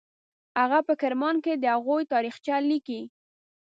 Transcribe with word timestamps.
هغه 0.59 0.79
په 0.87 0.93
کرمان 1.01 1.35
کې 1.43 1.53
د 1.57 1.65
هغوی 1.75 2.03
تاریخچه 2.13 2.55
لیکي. 2.69 3.01